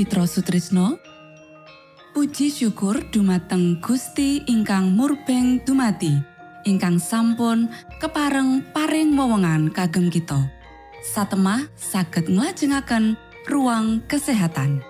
Mitra 0.00 0.24
Sutrisno. 0.24 0.96
Puji 2.16 2.48
syukur 2.48 3.04
dumateng 3.12 3.84
Gusti 3.84 4.40
ingkang 4.48 4.96
murbeng 4.96 5.60
dumati 5.60 6.16
ingkang 6.64 6.96
sampun 6.96 7.68
kepareng 8.00 8.64
paring 8.72 9.12
wewenngan 9.12 9.68
kagem 9.68 10.08
kita. 10.08 10.48
Satemah 11.04 11.68
saged 11.76 12.32
nglajengaken 12.32 13.20
ruang 13.44 14.00
kesehatan. 14.08 14.80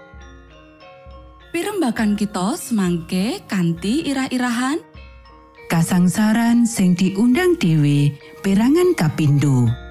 Pirembakan 1.51 2.15
kita 2.15 2.55
semangke 2.55 3.43
kanthi 3.51 4.07
irah-irahan. 4.07 4.79
Kasangsaran 5.67 6.71
sing 6.71 6.95
diundang 6.95 7.59
dewe 7.59 8.15
perangan 8.47 8.95
kapindo. 8.95 9.90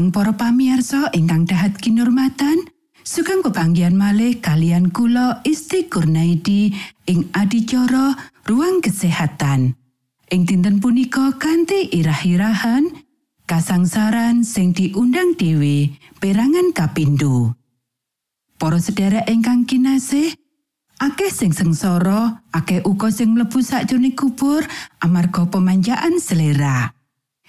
Dumateng 0.00 0.16
para 0.16 0.32
pamiarsa 0.32 1.12
ingkang 1.12 1.44
dahat 1.44 1.76
kinurmatan, 1.76 2.64
sugeng 3.04 3.44
pepanggihan 3.44 3.92
malih 3.92 4.40
kalian 4.40 4.88
kula 4.88 5.44
Isti 5.44 5.92
Kurnaidi 5.92 6.72
ing 7.04 7.28
adicara 7.36 8.16
ruang 8.48 8.80
kesehatan. 8.80 9.76
Ing 10.32 10.48
dinten 10.48 10.80
punika 10.80 11.36
kanthi 11.36 11.92
irah-irahan 11.92 12.88
kasangsaran 13.44 14.40
sing 14.40 14.72
diundang 14.72 15.36
dewe 15.36 15.92
perangan 16.16 16.72
kapindo. 16.72 17.52
Para 18.56 18.80
sedherek 18.80 19.28
ingkang 19.28 19.68
kinasih, 19.68 20.32
akeh 20.96 21.28
sing 21.28 21.52
sengsara, 21.52 22.40
akeh 22.56 22.80
uga 22.88 23.12
sing 23.12 23.36
mlebu 23.36 23.60
sakjroning 23.60 24.16
kubur 24.16 24.64
amarga 25.04 25.44
pemanjaan 25.44 26.16
selera. 26.24 26.96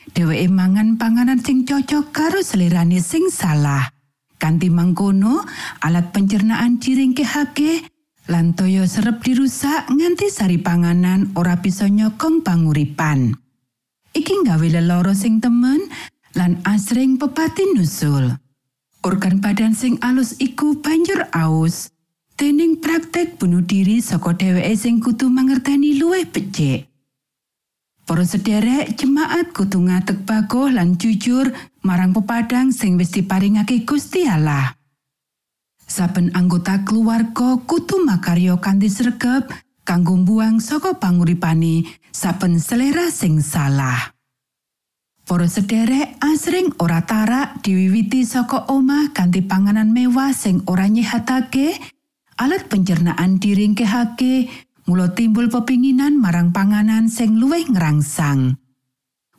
Dheweke 0.09 0.49
mangan 0.49 0.97
panganan 0.97 1.37
sing 1.37 1.61
cocok 1.61 2.09
karo 2.09 2.41
selerane 2.41 2.97
sing 2.97 3.29
salah. 3.29 3.85
Kanti 4.41 4.73
mangkono, 4.73 5.45
alat 5.85 6.09
pencernaan 6.09 6.81
diringkehake 6.81 7.85
lan 8.33 8.57
toya 8.57 8.89
serep 8.89 9.21
dirusak 9.21 9.85
nganti 9.93 10.33
sari 10.33 10.57
panganan 10.57 11.29
ora 11.37 11.61
bisa 11.61 11.85
nyokong 11.85 12.41
panguripan. 12.41 13.37
Iki 14.11 14.43
nggawe 14.43 14.67
leloro 14.81 15.13
sing 15.15 15.39
temen 15.39 15.87
lan 16.35 16.59
asring 16.67 17.15
pepatin 17.21 17.77
nusul. 17.77 18.35
Organ 19.05 19.39
badan 19.39 19.71
sing 19.77 19.95
alus 20.03 20.35
iku 20.43 20.81
banjur 20.83 21.29
aus. 21.31 21.93
Tening 22.35 22.81
praktek 22.81 23.37
bunuh 23.37 23.63
diri 23.63 24.01
saka 24.03 24.33
dheweke 24.33 24.73
sing 24.73 24.99
kudu 24.99 25.29
mangerteni 25.29 25.95
luwih 26.01 26.25
becik. 26.27 26.90
Para 28.11 28.27
sederek 28.27 28.99
jemaat 28.99 29.55
kudu 29.55 29.87
ngadeg 29.87 30.27
bagoh 30.27 30.67
lan 30.67 30.99
jujur 30.99 31.47
marang 31.79 32.11
pepadang 32.11 32.75
sing 32.75 32.99
wis 32.99 33.07
diparingake 33.15 33.87
Gusti 33.87 34.27
Allah. 34.27 34.75
Saben 35.87 36.27
anggota 36.35 36.83
keluarga 36.83 37.55
kudu 37.63 38.03
makarya 38.03 38.59
kanthi 38.59 38.91
sregep 38.91 39.47
kanggo 39.87 40.19
mbuang 40.19 40.59
saka 40.59 40.99
panguripane 40.99 41.87
saben 42.11 42.59
selera 42.59 43.07
sing 43.07 43.39
salah. 43.39 44.11
Para 45.23 45.47
sederek 45.47 46.19
asring 46.19 46.75
ora 46.83 47.07
tarak 47.07 47.63
diwiwiti 47.63 48.27
saka 48.27 48.67
omah 48.75 49.15
kanthi 49.15 49.39
panganan 49.39 49.95
mewah 49.95 50.35
sing 50.35 50.59
ora 50.67 50.83
nyehatake, 50.91 51.79
alat 52.35 52.67
pencernaan 52.67 53.39
diringkehake, 53.39 54.51
Mula 54.89 55.13
timbul 55.13 55.45
pepinginan 55.53 56.17
marang 56.17 56.49
panganan 56.49 57.05
sing 57.05 57.37
luwih 57.37 57.69
ngerangsang. 57.69 58.57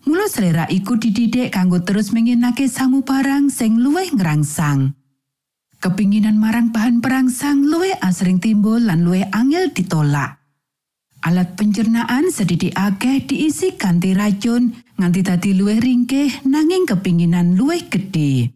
Mula 0.07 0.31
selera 0.31 0.71
iku 0.71 0.95
dididik 0.95 1.51
kanggo 1.51 1.83
terus 1.83 2.15
menginake 2.15 2.71
samu 2.71 3.03
barang 3.03 3.51
sing 3.51 3.83
luwih 3.83 4.11
ngerangsang. 4.15 4.95
Kepinginan 5.83 6.39
marang 6.39 6.71
bahan 6.71 7.03
perangsang 7.03 7.67
luwih 7.67 7.99
asring 7.99 8.39
timbul 8.39 8.79
lan 8.79 9.03
luwih 9.03 9.27
angel 9.35 9.75
ditolak. 9.75 10.39
Alat 11.27 11.59
pencernaan 11.59 12.31
sedidik 12.31 12.71
akeh 12.79 13.27
diisi 13.27 13.75
kanthi 13.75 14.15
racun 14.15 14.79
nganti 14.95 15.21
dadi 15.27 15.51
luwih 15.59 15.83
ringkih 15.83 16.47
nanging 16.47 16.87
kepinginan 16.87 17.59
luwih 17.59 17.83
gedhe. 17.91 18.55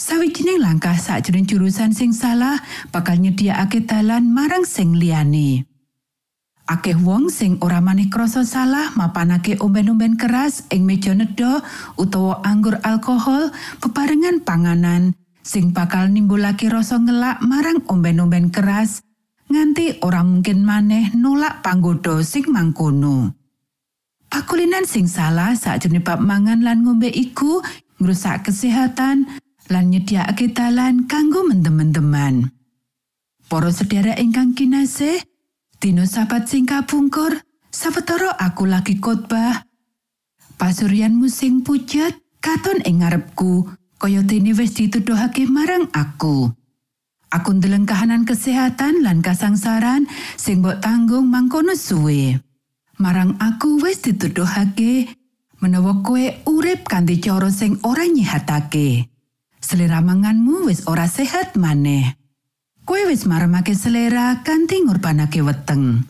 Sawijining 0.00 0.64
langkah 0.64 0.96
sakjroning 0.96 1.44
jurusan 1.44 1.92
sing 1.92 2.16
salah 2.16 2.56
bakal 2.88 3.20
nyediakake 3.20 3.84
dalan 3.84 4.32
marang 4.32 4.64
sing 4.64 4.96
liyane. 4.96 5.67
Akeh 6.68 7.00
wong 7.00 7.32
sing 7.32 7.56
ora 7.64 7.80
manih 7.80 8.12
krasa 8.12 8.44
salah 8.44 8.92
mapanake 8.92 9.56
omben-omben 9.56 10.20
keras 10.20 10.68
ing 10.68 10.84
meja 10.84 11.16
nedha 11.16 11.64
utawa 11.96 12.44
anggur 12.44 12.76
alkohol 12.84 13.48
bebarengan 13.80 14.44
panganan 14.44 15.16
sing 15.40 15.72
bakal 15.72 16.12
nimbulake 16.12 16.68
rasa 16.68 17.00
ngelak 17.00 17.40
marang 17.40 17.80
omben-omben 17.88 18.52
keras 18.52 19.00
nganti 19.48 20.04
ora 20.04 20.20
mungkin 20.20 20.60
maneh 20.60 21.16
nolak 21.16 21.64
panggoda 21.64 22.20
sing 22.20 22.52
mangkono. 22.52 23.32
Pakulinan 24.28 24.84
sing 24.84 25.08
salah 25.08 25.56
sakjroning 25.56 26.04
bab 26.04 26.20
mangan 26.20 26.60
lan 26.60 26.84
ngombe 26.84 27.08
iku 27.08 27.64
ngrusak 27.96 28.44
kesehatan 28.44 29.24
lan 29.72 29.84
nyediakake 29.88 30.52
dalan 30.52 31.08
kanggo 31.08 31.48
mendem-mendeman. 31.48 32.52
Para 33.48 33.72
sedherek 33.72 34.20
ingkang 34.20 34.52
kinasih, 34.52 35.24
Dino 35.78 36.02
sabat 36.10 36.50
sing 36.50 36.66
kapungkur, 36.66 37.38
sawetara 37.70 38.34
aku 38.34 38.66
lagi 38.66 38.98
khotbah. 38.98 39.62
Pasuryan 40.58 41.14
musing 41.14 41.62
pucet 41.62 42.18
katon 42.42 42.82
ing 42.82 43.06
ngarepku, 43.06 43.62
kaya 43.94 44.26
dene 44.26 44.58
wis 44.58 44.74
dituduhake 44.74 45.46
marang 45.46 45.86
aku. 45.94 46.50
Aku 47.30 47.54
ndeleng 47.54 47.86
kahanan 47.86 48.26
kesehatan 48.26 49.06
lan 49.06 49.22
kasangsaran 49.22 50.10
sing 50.34 50.66
mbok 50.66 50.82
tanggung 50.82 51.30
mangkono 51.30 51.78
suwe. 51.78 52.34
Marang 52.98 53.38
aku 53.38 53.78
wis 53.78 54.02
dituduhake 54.02 55.14
menawa 55.62 56.02
kowe 56.02 56.24
urip 56.50 56.90
kanthi 56.90 57.22
cara 57.22 57.54
sing 57.54 57.78
ora 57.86 58.02
nyihatake. 58.02 59.06
Selera 59.62 60.02
manganmu 60.02 60.66
wis 60.66 60.90
ora 60.90 61.06
sehat 61.06 61.54
maneh. 61.54 62.18
Kowe 62.88 63.04
wis 63.04 63.28
maremake 63.28 63.76
selera 63.76 64.40
kanthi 64.40 64.80
ngorbanake 64.80 65.44
weteng. 65.44 66.08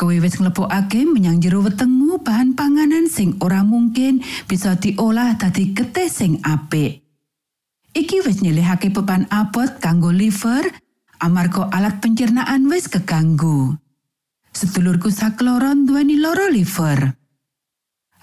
Kowe 0.00 0.16
wis 0.16 0.40
nglebokake 0.40 1.04
menyang 1.04 1.44
jero 1.44 1.60
wetengmu 1.60 2.24
bahan 2.24 2.56
panganan 2.56 3.04
sing 3.04 3.36
ora 3.44 3.60
mungkin 3.60 4.24
bisa 4.48 4.80
diolah 4.80 5.36
dadi 5.36 5.76
getih 5.76 6.08
sing 6.08 6.40
apik. 6.40 7.04
Iki 7.92 8.24
wis 8.24 8.40
nyelehake 8.40 8.88
beban 8.88 9.28
abot 9.28 9.76
kanggo 9.76 10.08
liver 10.08 10.72
amarga 11.20 11.68
alat 11.68 12.00
pencernaan 12.00 12.64
wis 12.72 12.88
keganggu. 12.88 13.76
Sedulurku 14.56 15.12
sakloron 15.12 15.84
duweni 15.84 16.16
loro 16.16 16.48
liver. 16.48 17.12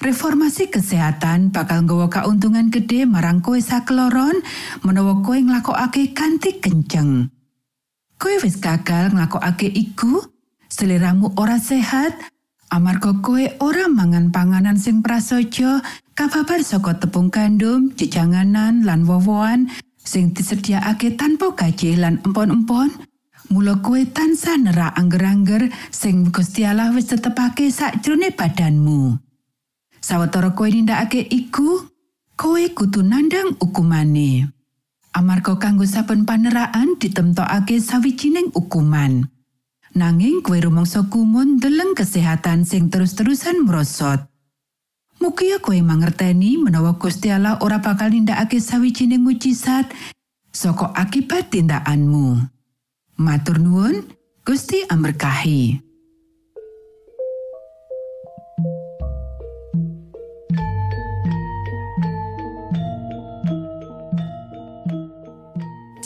Reformasi 0.01 0.73
kesehatan 0.73 1.53
bakal 1.53 1.85
nggawa 1.85 2.09
kauntungan 2.09 2.73
gede 2.73 3.05
marang 3.05 3.45
kowe 3.45 3.61
sakloron 3.61 4.41
menawa 4.81 5.21
kowe 5.21 5.37
nglakokake 5.37 6.17
kanthi 6.17 6.57
kenceng. 6.57 7.36
Kowe 8.17 8.33
wis 8.41 8.57
gagal 8.57 9.13
nglakokake 9.13 9.69
iku, 9.69 10.25
seliramu 10.65 11.37
ora 11.37 11.61
sehat, 11.61 12.17
amarga 12.73 13.13
kowe 13.21 13.45
ora 13.61 13.85
mangan 13.85 14.33
panganan 14.33 14.73
sing 14.81 15.05
prasaja, 15.05 15.85
kababar 16.17 16.65
saka 16.65 16.97
tepung 16.97 17.29
gandum, 17.29 17.93
jejanganan 17.93 18.81
lan 18.81 19.05
wowoan 19.05 19.69
sing 20.01 20.33
disediakake 20.33 21.13
tanpa 21.13 21.53
gaji 21.53 21.93
lan 21.99 22.17
empon-empon. 22.25 22.89
Mula 23.53 23.79
kowe 23.79 24.01
tansah 24.01 24.59
nerak 24.59 24.97
angger-angger 24.97 25.71
sing 25.93 26.33
Gusti 26.33 26.67
Allah 26.67 26.91
wis 26.91 27.07
tetepake 27.07 27.69
sakjroning 27.71 28.33
badanmu. 28.35 29.15
Sawetara 30.01 30.51
kowe 30.57 30.67
nindakake 30.67 31.21
iku, 31.21 31.85
kowe 32.35 32.63
kudu 32.73 33.05
nandang 33.05 33.55
hukumane. 33.61 34.56
Amarga 35.17 35.57
kanggo 35.57 35.89
saben 35.89 36.29
paneraan 36.29 37.01
ditemtokake 37.01 37.81
sawijining 37.81 38.53
ukuman. 38.53 39.25
Nanging 39.97 40.45
kue 40.45 40.61
rumangsa 40.61 41.09
kumun 41.09 41.57
deleng 41.57 41.97
kesehatan 41.97 42.69
sing 42.69 42.93
terus-terusan 42.93 43.65
merosot. 43.65 44.21
Mugia 45.17 45.57
kowe 45.57 45.73
mangerteni 45.81 46.61
menawa 46.61 47.01
Gusti 47.01 47.33
Allah 47.33 47.57
ora 47.65 47.81
bakal 47.81 48.13
nindakake 48.13 48.61
sawijining 48.61 49.25
mujizat 49.25 49.89
saka 50.53 50.93
akibat 50.93 51.49
tindakanmu. 51.49 52.45
Matur 53.17 53.57
nuwun, 53.57 54.05
Gusti 54.45 54.85
amberkahi. 54.85 55.86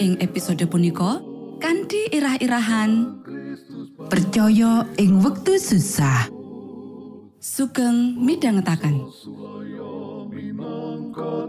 Ing 0.00 0.16
episode 0.24 0.64
punika 0.72 1.20
kanthi 1.60 2.08
irah-irahan 2.08 3.20
Percaya 4.08 4.88
ing 4.96 5.20
wektu 5.20 5.60
susah. 5.60 6.32
sugeng 7.36 8.16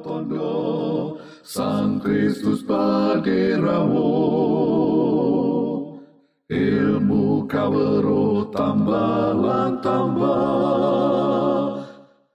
tondo 0.04 0.52
Sang 1.44 2.04
Kristus 2.04 2.68
paderamu 2.68 4.12
ilmu 6.52 7.48
kawero 7.48 8.52
tambah 8.52 9.40
tambah 9.80 11.88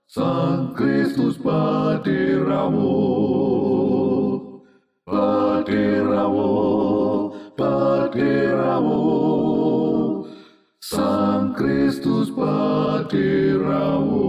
Sang 0.09 0.73
Kristus 0.73 1.37
paderamu 1.37 2.97
paderamu 5.69 7.29
paderamu 7.53 9.05
Sang 10.81 11.53
Kristus 11.53 12.33
paderamu 12.33 14.25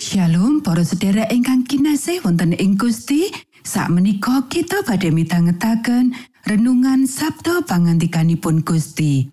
Shalom 0.00 0.64
para 0.64 0.80
sedherek 0.80 1.28
ingkang 1.28 1.68
kinasih 1.68 2.24
wonten 2.24 2.56
ing 2.56 2.80
Gusti. 2.80 3.28
Sakmenika 3.66 4.48
kita 4.48 4.80
badhe 4.86 5.12
mitangetaken 5.12 6.16
renungan 6.48 7.04
Sabda 7.04 7.60
pangantikanipun 7.66 8.64
Gusti. 8.64 9.28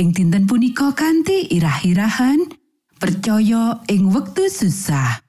Ing 0.00 0.16
dinten 0.16 0.48
punika 0.48 0.96
kanthi 0.96 1.52
irah-irahan 1.52 2.48
percaya 2.96 3.84
ing 3.92 4.08
wektu 4.08 4.48
susah. 4.48 5.20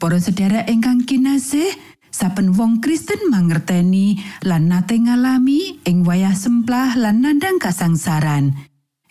Para 0.00 0.16
sedherek 0.16 0.64
ingkang 0.72 1.04
kinasih, 1.04 1.76
saben 2.20 2.52
wong 2.52 2.84
Kristen 2.84 3.32
mangerteni 3.32 4.20
lan 4.44 4.68
nate 4.68 5.00
ngalami 5.00 5.80
ing 5.88 6.04
wayah 6.04 6.36
semplah 6.36 6.92
lan 6.92 7.24
nandang 7.24 7.56
kasangsaran. 7.56 8.52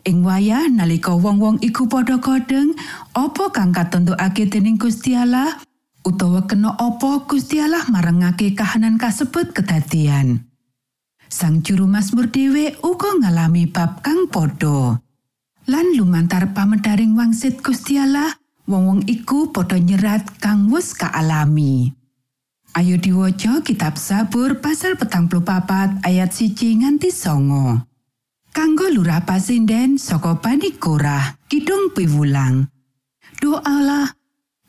Ing 0.05 0.21
wayah 0.21 0.69
nalika 0.69 1.17
wong-wong 1.17 1.57
iku 1.65 1.89
padha 1.89 2.21
kodeng, 2.21 2.77
apa 3.17 3.49
kang 3.49 3.73
katentokake 3.73 4.45
dening 4.45 4.77
Gusti 4.77 5.17
Allah 5.17 5.57
utawa 6.05 6.45
kena 6.45 6.77
apa 6.77 7.25
Gusti 7.25 7.57
Allah 7.57 7.81
marengake 7.89 8.53
kahanan 8.53 9.01
kasebut 9.01 9.57
kedadian. 9.57 10.45
Sang 11.25 11.65
juru 11.65 11.89
Mazmur 11.89 12.29
dhewe 12.29 12.77
uga 12.85 13.17
ngalami 13.25 13.65
bab 13.65 14.05
kang 14.05 14.29
padha. 14.29 15.01
Lan 15.65 15.97
lumantar 15.97 16.53
pamedharing 16.53 17.17
wangsit 17.17 17.65
Gusti 17.65 17.97
Allah, 17.97 18.37
wong-wong 18.69 19.09
iku 19.09 19.49
padha 19.49 19.81
nyerat 19.81 20.37
kang 20.37 20.69
wis 20.69 20.93
kaalami. 20.93 21.98
Ayo 22.79 22.95
diwaca 22.95 23.59
kitab 23.59 23.99
Sabur 23.99 24.63
pasal 24.63 24.95
petang 24.95 25.27
papat 25.27 25.99
ayat 25.99 26.31
siji 26.31 26.79
nganti 26.79 27.11
songo. 27.11 27.75
Kanggo 28.55 28.87
lurah 28.87 29.27
pasinden 29.27 29.99
saka 29.99 30.39
Bani 30.39 30.79
Korah, 30.79 31.35
kidung 31.51 31.91
piwulang. 31.91 32.71
Doalah, 33.43 34.15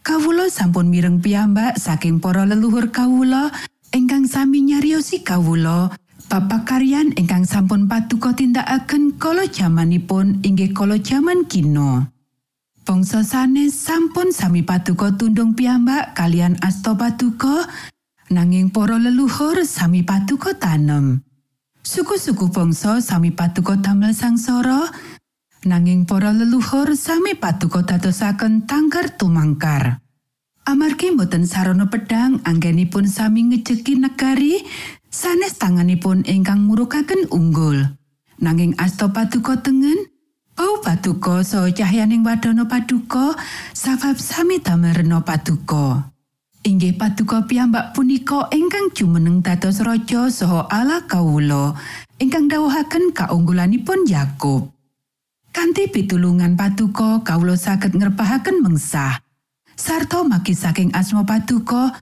kawula 0.02 0.50
sampun 0.50 0.90
mireng 0.90 1.22
piyambak 1.22 1.78
saking 1.78 2.18
para 2.18 2.42
leluhur 2.42 2.90
kawula 2.90 3.54
ingkang 3.94 4.26
sami 4.26 4.66
nyariosi 4.66 5.22
kawula 5.22 5.94
Bapak 6.26 6.66
karyan 6.66 7.14
ingkang 7.14 7.46
sampun 7.46 7.86
paduka 7.86 8.34
tindakaken 8.34 9.22
kala 9.22 9.46
jamanipun 9.46 10.42
inggih 10.42 10.74
kala 10.74 10.98
jaman 10.98 11.46
kino. 11.46 12.10
Bangsa 12.82 13.22
sanes 13.22 13.78
sampun 13.78 14.34
sami 14.34 14.66
paduka 14.66 15.14
tundung 15.14 15.54
piyambak 15.54 16.10
kalian 16.18 16.58
asta 16.58 16.98
paduka 16.98 17.70
nanging 18.30 18.70
para 18.70 18.94
leluhur 18.94 19.66
sami 19.66 20.06
paduka 20.06 20.54
tanem. 20.54 21.20
Suku-suku 21.82 22.54
bangsa 22.54 23.02
sami 23.02 23.34
paduka 23.34 23.74
damel 23.82 24.14
sangsara 24.14 24.86
nanging 25.66 26.06
para 26.06 26.30
leluhur 26.30 26.94
sami 26.94 27.34
paduka 27.34 27.82
dadosaken 27.82 28.70
tangkar 28.70 29.18
tumangkar. 29.18 29.98
Amargi 30.62 31.10
boten 31.18 31.42
sarana 31.50 31.90
pedang 31.90 32.38
anggenipun 32.46 33.10
sami 33.10 33.50
ngejeki 33.50 33.98
negari 33.98 34.62
sanes 35.10 35.58
tanganipun 35.58 36.22
ingkang 36.22 36.62
murukaken 36.62 37.26
unggul. 37.34 37.98
Nanging 38.38 38.78
asta 38.78 39.10
paduka 39.10 39.58
tengen 39.58 40.08
Bau 40.60 40.76
paduka 40.84 41.40
saha 41.40 41.72
cahyaning 41.72 42.20
wadana 42.20 42.68
paduka 42.68 43.32
sabab 43.72 44.20
sami 44.20 44.60
damel 44.60 44.92
rena 44.92 45.24
paduka. 45.24 46.12
Inggih 46.70 46.94
paduka 46.94 47.42
piyambak 47.50 47.98
punika 47.98 48.46
ingkang 48.54 48.94
jumeneng 48.94 49.42
dados 49.42 49.82
raja 49.82 50.30
saha 50.30 50.70
ala 50.70 51.02
kawula 51.02 51.74
ingkang 52.22 52.46
dawuhaken 52.46 53.10
kaunggulanipun 53.10 54.06
Yakub. 54.06 54.70
Kanthi 55.50 55.90
pitulungan 55.90 56.54
paduka 56.54 57.26
kawula 57.26 57.58
saged 57.58 57.98
ngrepahaken 57.98 58.62
mengsah. 58.62 59.18
Sarta 59.74 60.22
maki 60.22 60.54
saking 60.54 60.94
asma 60.94 61.26
paduka 61.26 61.98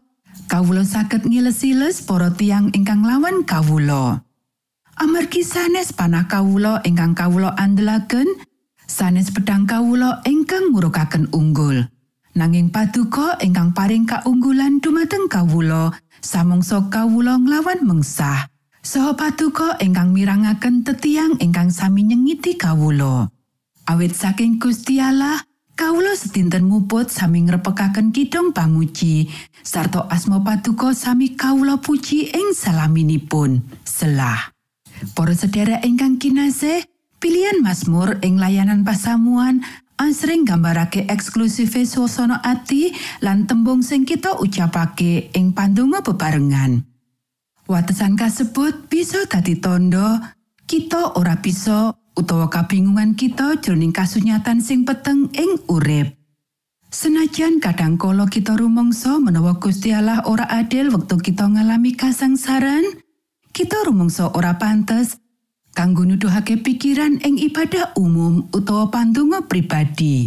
kawula 0.53 0.85
saged 0.85 1.25
ngilesiles 1.25 2.05
para 2.05 2.29
tiang 2.37 2.69
ingkang 2.77 3.01
lawan 3.09 3.49
kawula. 3.49 4.21
Amargi 5.01 5.49
sanes 5.49 5.97
panah 5.97 6.29
kawula 6.29 6.85
ingkang 6.85 7.17
kawula 7.17 7.57
andelaken, 7.57 8.29
sanes 8.85 9.33
pedang 9.33 9.65
kawula 9.65 10.21
ingkang 10.29 10.77
ngurukaken 10.77 11.33
unggul. 11.33 11.89
Nanging 12.39 12.71
paduka 12.71 13.35
ingkang 13.43 13.75
paring 13.75 14.07
kaunggulan 14.07 14.79
dumateng 14.79 15.27
kawula, 15.27 15.91
samangsa 16.23 16.87
kawula 16.87 17.35
nglawan 17.35 17.83
mengsah. 17.83 18.47
Saha 18.79 19.19
paduka 19.19 19.75
ingkang 19.83 20.15
mirangaken 20.15 20.87
tetiang 20.87 21.35
ingkang 21.43 21.75
sami 21.75 22.07
nyengiti 22.07 22.55
kawula. 22.55 23.27
Awit 23.91 24.15
saking 24.15 24.63
Gusti 24.63 25.03
Allah, 25.03 25.43
kawula 25.75 26.15
sedinten 26.15 26.63
muput 26.71 27.11
sami 27.11 27.43
ngrepekaken 27.43 28.15
kidung 28.15 28.55
pamuji, 28.55 29.27
sarta 29.67 30.07
asma 30.07 30.39
paduka 30.39 30.95
sami 30.95 31.35
kawula 31.35 31.83
puji 31.83 32.31
ing 32.31 32.55
salaminipun. 32.55 33.67
Selah. 33.83 34.55
Para 35.19 35.35
sedherek 35.35 35.83
ingkang 35.83 36.23
kinasih, 36.23 36.87
pilihan 37.19 37.59
Mazmur 37.59 38.23
ing 38.23 38.39
layanan 38.39 38.87
pasamuan 38.87 39.67
asring 39.99 40.47
gambarake 40.47 41.05
eksklusife 41.11 41.83
suasana 41.83 42.39
ati 42.41 42.95
lan 43.21 43.45
tembung 43.45 43.83
sing 43.83 44.07
kita 44.07 44.39
ucapake 44.39 45.35
ing 45.35 45.53
pandonga 45.53 46.01
bebarengan. 46.01 46.87
Watesan 47.69 48.17
kasebut 48.17 48.89
bisa 48.89 49.29
dadi 49.29 49.61
tondo 49.61 50.23
kita 50.65 51.19
ora 51.21 51.37
bisa 51.37 51.93
utawa 52.17 52.49
kabingungan 52.49 53.13
kita 53.13 53.61
jroning 53.61 53.93
kasunyatan 53.93 54.65
sing 54.65 54.89
peteng 54.89 55.29
ing 55.37 55.61
urip. 55.69 56.17
Senajan 56.89 57.61
kadang 57.61 58.01
kala 58.01 58.25
kita 58.33 58.57
rumangsa 58.57 59.21
menawa 59.21 59.61
Gusti 59.61 59.93
Allah 59.93 60.25
ora 60.25 60.49
adil 60.49 60.89
wektu 60.89 61.21
kita 61.21 61.45
ngalami 61.45 61.93
kasangsaran, 61.93 62.81
kita 63.53 63.85
rumangsa 63.85 64.33
ora 64.33 64.57
pantes 64.57 65.21
kanggo 65.79 66.03
nuduhake 66.03 66.59
pikiran 66.59 67.23
ing 67.23 67.39
ibadah 67.39 67.95
umum 67.95 68.51
utawa 68.51 68.91
pandonga 68.91 69.47
pribadi. 69.47 70.27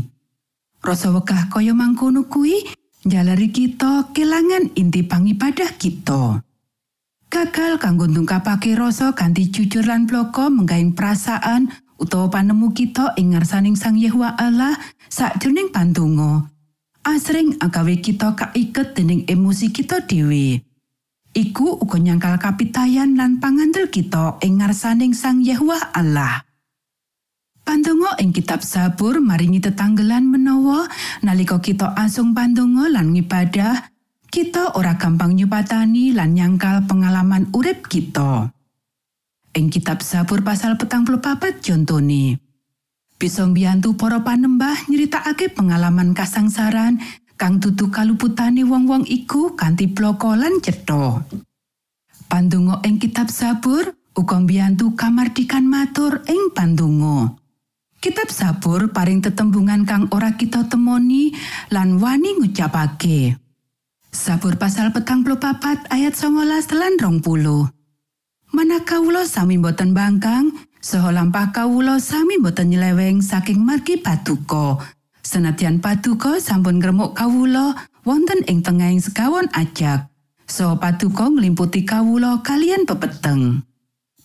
Rasa 0.79 1.11
wegah 1.11 1.51
kaya 1.51 1.75
mangkono 1.75 2.23
kuwi 2.31 2.71
njalari 3.03 3.51
kita 3.51 4.15
kelangan 4.15 4.71
inti 4.79 5.03
pangibadah 5.03 5.75
kita. 5.75 6.39
Gagal 7.27 7.83
kanggo 7.83 8.07
ndungkapake 8.07 8.79
rasa 8.79 9.11
kanthi 9.11 9.51
jujur 9.51 9.83
lan 9.83 10.07
bloko 10.07 10.47
menggaing 10.47 10.95
perasaan 10.95 11.67
utawa 11.99 12.31
panemu 12.31 12.71
kita 12.71 13.19
ing 13.19 13.35
ngarsaning 13.35 13.75
Sang 13.75 13.99
Yehuwa 13.99 14.39
Allah 14.39 14.79
sakjroning 15.11 15.75
pandonga. 15.75 16.47
Asring 17.03 17.59
agawe 17.59 17.99
kita 17.99 18.39
kaiket 18.39 18.95
dening 18.95 19.27
emosi 19.27 19.67
kita 19.75 19.99
dhewe. 20.07 20.63
Iku 21.31 21.79
uga 21.79 21.95
nyangkal 21.95 22.35
kapitayan 22.43 23.15
lan 23.15 23.39
pangandel 23.39 23.87
kita 23.87 24.35
ing 24.43 24.59
ngarsaning 24.59 25.15
Sang 25.15 25.39
Yehuwa 25.39 25.79
Allah. 25.95 26.43
Pandonga 27.63 28.19
ing 28.19 28.35
kitab 28.35 28.59
Sabur 28.59 29.23
maringi 29.23 29.63
tetanggelan 29.63 30.27
menawa 30.27 30.91
nalika 31.23 31.63
kita 31.63 31.95
asung 31.95 32.35
pandonga 32.35 32.91
lan 32.91 33.15
ngibadah, 33.15 33.79
kita 34.27 34.75
ora 34.75 34.99
gampang 34.99 35.31
nyupatani 35.31 36.11
lan 36.11 36.35
nyangkal 36.35 36.83
pengalaman 36.83 37.47
urip 37.55 37.87
kita. 37.87 38.51
Ing 39.55 39.71
kitab 39.71 40.03
Sabur 40.03 40.43
pasal 40.43 40.75
petang 40.75 41.07
papat 41.07 41.63
contone. 41.63 42.43
Bisa 43.15 43.47
mbiyantu 43.47 43.95
para 43.95 44.19
panembah 44.19 44.89
nyeritakake 44.91 45.53
pengalaman 45.53 46.11
kasangsaran 46.11 46.99
kang 47.41 47.57
dudu 47.57 47.89
kaluputane 47.89 48.61
wong-wong 48.61 49.01
iku 49.09 49.57
kanthi 49.57 49.89
bloko 49.89 50.37
lan 50.37 50.61
cetha. 50.61 51.25
Pandonga 52.29 52.85
ing 52.85 53.01
kitab 53.01 53.33
Sabur 53.33 53.97
uga 54.13 54.37
mbiyantu 54.37 54.93
kamardikan 54.93 55.65
matur 55.65 56.21
ing 56.29 56.53
pandonga. 56.53 57.33
Kitab 57.97 58.29
Sabur 58.29 58.93
paring 58.93 59.25
tetembungan 59.25 59.89
kang 59.89 60.05
ora 60.13 60.37
kita 60.37 60.69
temoni 60.69 61.33
lan 61.73 61.97
wani 61.97 62.37
ngucapake. 62.37 63.33
Sabur 64.13 64.61
pasal 64.61 64.93
petang 64.93 65.25
papat 65.25 65.89
ayat 65.89 66.13
19 66.13 66.45
lan 66.77 66.93
rong 67.01 67.25
puluh. 67.25 67.65
Mana 68.53 68.85
kawula 68.85 69.25
sami 69.25 69.57
boten 69.57 69.97
bangkang, 69.97 70.53
saha 70.77 71.09
lampah 71.09 71.49
kawula 71.49 71.97
sami 71.97 72.37
boten 72.37 72.69
nyeleweng 72.69 73.25
saking 73.25 73.65
margi 73.65 73.97
patuko. 73.97 74.77
Senadyan 75.21 75.77
patuko 75.77 76.41
sampun 76.41 76.81
ngremuk 76.81 77.13
kawula 77.13 77.77
wonten 78.01 78.41
ing 78.49 78.65
tengahing 78.65 79.01
segawon 79.01 79.45
ajak. 79.53 80.09
Saha 80.49 80.81
patuko 80.81 81.29
nglimputi 81.29 81.85
kawula 81.85 82.41
kalian 82.41 82.89
pepeteng. 82.89 83.61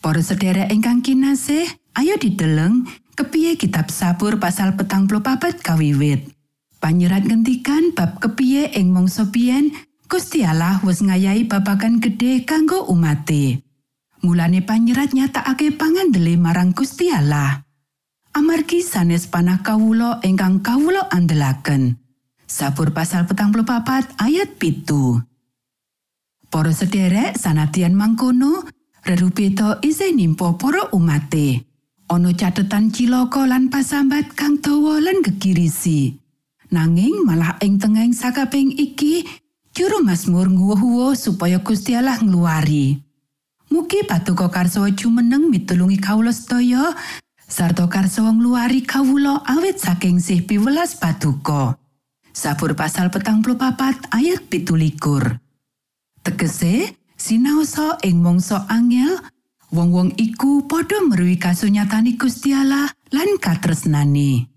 Para 0.00 0.20
sedherek 0.24 0.72
ingkang 0.72 1.04
kinasih, 1.04 1.68
ayo 2.00 2.16
dideleng 2.16 2.88
kepiye 3.12 3.60
kitab 3.60 3.92
Sabur 3.92 4.40
pasal 4.40 4.76
petang 4.76 5.04
papat 5.08 5.60
kawiwit. 5.60 6.32
Panyerat 6.80 7.26
ngentikan 7.26 7.92
bab 7.96 8.20
kepiye 8.20 8.72
ing 8.76 8.92
mangsa 8.92 9.28
biyen 9.28 9.72
Gusti 10.06 10.46
Allah 10.46 10.78
wis 10.86 11.02
ngayahi 11.02 11.50
babagan 11.50 11.98
gedhe 11.98 12.46
kanggo 12.46 12.86
umate. 12.86 13.66
Mulane 14.22 14.62
panyerat 14.62 15.10
nyatakake 15.10 15.74
pangandele 15.74 16.38
marang 16.38 16.70
Gusti 16.70 17.10
Allah. 17.10 17.65
Amargi 18.36 18.84
sanes 18.84 19.24
panah 19.32 19.64
kawulo 19.64 20.20
ingkang 20.20 20.60
kawulo 20.60 21.08
andelaken. 21.08 21.96
Sabur 22.44 22.92
pasal 22.92 23.24
petang 23.24 23.48
papat 23.48 24.12
ayat 24.20 24.60
pitu. 24.60 25.24
Para 26.52 26.68
sederek 26.68 27.40
sanadyan 27.40 27.96
mangkono, 27.96 28.60
rerupita 29.08 29.80
isih 29.80 30.12
nimpa 30.12 30.52
para 30.60 30.92
umate. 30.92 31.64
Ana 32.12 32.36
catetan 32.36 32.92
cilaka 32.92 33.48
lan 33.48 33.72
pasambat 33.72 34.36
kang 34.36 34.60
dawa 34.60 35.00
lan 35.00 35.24
gegirisi. 35.24 36.20
Nanging 36.68 37.24
malah 37.24 37.56
ing 37.64 37.80
tengahing 37.80 38.12
sakabeng 38.12 38.68
iki, 38.68 39.24
juru 39.72 40.04
Mazmur 40.04 40.52
nguwuh 40.52 41.16
supaya 41.16 41.64
Gusti 41.64 41.96
Allah 41.96 42.20
ngluwari. 42.20 43.00
Mugi 43.72 44.04
patuko 44.04 44.52
karso 44.52 44.84
jumeneng 44.92 45.48
mitulungi 45.48 45.96
kawula 45.96 46.36
sedaya 46.36 46.92
sarta 47.46 47.86
karso 47.86 48.26
ngluwari 48.26 48.82
kawula 48.82 49.42
awit 49.46 49.78
saking 49.78 50.18
sih 50.18 50.42
piwelas 50.42 50.98
patuko. 50.98 51.78
Sabur 52.36 52.76
pasal 52.76 53.08
petang 53.08 53.40
papat 53.40 53.96
ayat 54.12 54.44
pitulikur. 54.52 55.40
Tegese, 56.20 56.92
sinaosa 57.16 57.96
ing 58.04 58.20
mangsa 58.20 58.68
angel, 58.68 59.16
wong-wong 59.72 60.12
iku 60.20 60.68
padha 60.68 61.00
meruhi 61.00 61.40
kasunyatani 61.40 62.20
Gusti 62.20 62.52
Allah 62.52 62.92
lan 63.14 63.40
katresnane. 63.40 64.52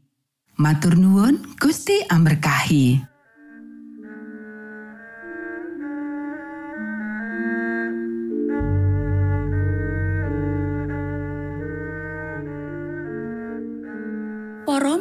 Matur 0.60 1.00
nuwun, 1.00 1.56
Gusti 1.56 2.04
amberkahi. 2.12 3.09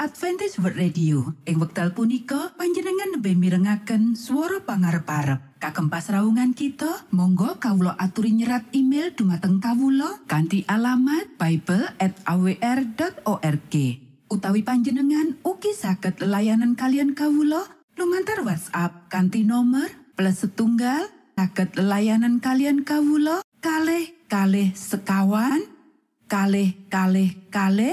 Adventist 0.00 0.64
World 0.64 0.80
Radio. 0.80 1.36
Ing 1.44 1.60
wekdal 1.60 1.92
punika 1.92 2.56
panjenengan 2.56 3.20
lebih 3.20 3.36
mirengaken 3.36 4.16
swara 4.16 4.64
pangarep-arep. 4.64 5.60
Kagem 5.60 5.92
pasraungan 5.92 6.56
kita, 6.56 7.04
monggo 7.12 7.60
kawula 7.60 8.00
aturi 8.00 8.32
nyerat 8.32 8.64
email 8.72 9.12
dumateng 9.12 9.60
kawula 9.60 10.24
kanthi 10.24 10.64
alamat 10.64 11.36
bible@awr.org. 11.36 13.74
Utawi 14.32 14.64
panjenengan 14.64 15.36
ugi 15.44 15.76
saged 15.76 16.24
layanan 16.24 16.80
kalian 16.80 17.12
kawula 17.12 17.68
lumantar 18.00 18.40
WhatsApp 18.40 19.12
kanthi 19.12 19.44
nomor 19.44 19.92
plus 20.16 20.48
setunggal 20.48 21.12
saged 21.36 21.76
layanan 21.76 22.40
kalian 22.40 22.88
kawula 22.88 23.44
kalih 23.60 24.16
kalih 24.32 24.72
sekawan 24.72 25.60
kalih 26.30 26.78
kalih 26.86 27.34
kalih 27.50 27.88